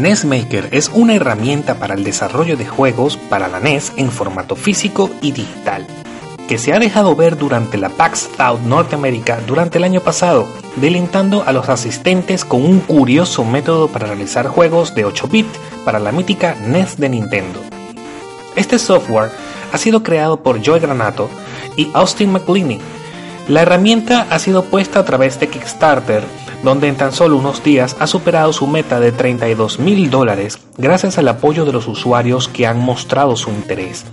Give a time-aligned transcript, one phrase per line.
[0.00, 0.24] Parts.
[0.24, 5.10] NESmaker es una herramienta para el desarrollo de juegos para la NES en formato físico
[5.20, 5.86] y digital,
[6.48, 11.44] que se ha dejado ver durante la PAX South Norteamérica durante el año pasado, delintando
[11.46, 15.46] a los asistentes con un curioso método para realizar juegos de 8 bit
[15.84, 17.60] para la mítica NES de Nintendo.
[18.56, 19.30] Este software
[19.72, 21.28] ha sido creado por Joe Granato
[21.76, 22.80] y Austin McLeany.
[23.48, 26.24] La herramienta ha sido puesta a través de Kickstarter
[26.62, 31.18] donde en tan solo unos días ha superado su meta de 32 mil dólares gracias
[31.18, 34.04] al apoyo de los usuarios que han mostrado su interés.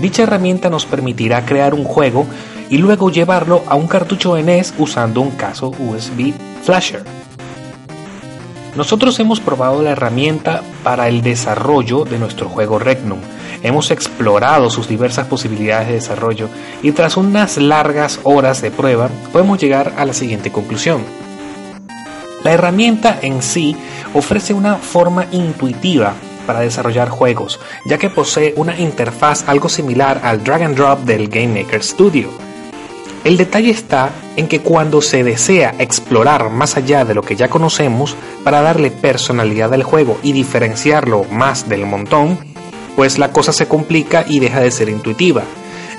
[0.00, 2.26] Dicha herramienta nos permitirá crear un juego
[2.68, 7.04] y luego llevarlo a un cartucho NES usando un caso USB Flasher.
[8.76, 13.20] Nosotros hemos probado la herramienta para el desarrollo de nuestro juego Regnum.
[13.62, 16.50] Hemos explorado sus diversas posibilidades de desarrollo
[16.82, 21.25] y tras unas largas horas de prueba podemos llegar a la siguiente conclusión.
[22.46, 23.74] La herramienta en sí
[24.14, 26.14] ofrece una forma intuitiva
[26.46, 31.26] para desarrollar juegos, ya que posee una interfaz algo similar al drag and drop del
[31.26, 32.28] Game Maker Studio.
[33.24, 37.48] El detalle está en que cuando se desea explorar más allá de lo que ya
[37.48, 38.14] conocemos
[38.44, 42.38] para darle personalidad al juego y diferenciarlo más del montón,
[42.94, 45.42] pues la cosa se complica y deja de ser intuitiva,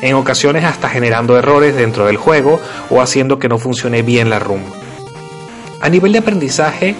[0.01, 4.39] en ocasiones hasta generando errores dentro del juego o haciendo que no funcione bien la
[4.39, 4.86] rumba.
[5.81, 6.95] A nivel de aprendizaje,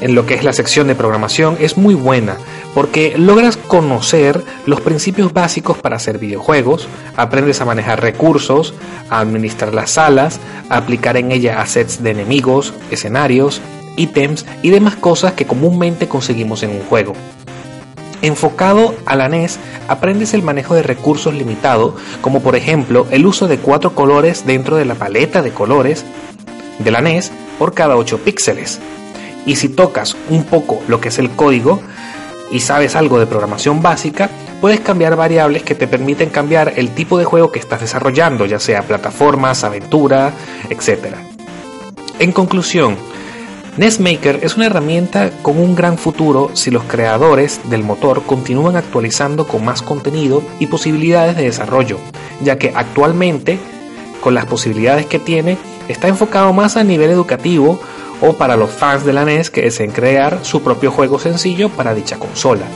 [0.00, 2.36] en lo que es la sección de programación, es muy buena
[2.76, 8.74] porque logras conocer los principios básicos para hacer videojuegos, aprendes a manejar recursos,
[9.08, 13.62] a administrar las salas, a aplicar en ella assets de enemigos, escenarios,
[13.96, 17.14] ítems y demás cosas que comúnmente conseguimos en un juego.
[18.20, 19.58] Enfocado a la NES,
[19.88, 24.76] aprendes el manejo de recursos limitado, como por ejemplo el uso de cuatro colores dentro
[24.76, 26.04] de la paleta de colores
[26.78, 28.80] de la NES por cada 8 píxeles.
[29.44, 31.80] Y si tocas un poco lo que es el código
[32.50, 34.30] y sabes algo de programación básica,
[34.60, 38.58] puedes cambiar variables que te permiten cambiar el tipo de juego que estás desarrollando, ya
[38.58, 40.32] sea plataformas, aventura,
[40.70, 41.14] etc.
[42.18, 42.96] En conclusión,
[43.76, 49.46] NESmaker es una herramienta con un gran futuro si los creadores del motor continúan actualizando
[49.46, 51.98] con más contenido y posibilidades de desarrollo,
[52.42, 53.58] ya que actualmente,
[54.22, 55.58] con las posibilidades que tiene,
[55.88, 57.80] está enfocado más a nivel educativo
[58.20, 61.94] o para los fans de la NES que deseen crear su propio juego sencillo para
[61.94, 62.66] dicha consola.